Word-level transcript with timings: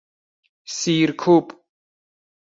سیرکوب 0.75 1.45